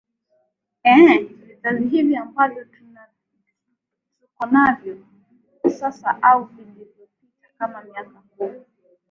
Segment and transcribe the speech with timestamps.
[0.85, 2.59] ee vizazi hivi ambavo
[4.33, 4.97] tukonavyo
[5.77, 8.59] sasa au vilivopita kama miaka kumi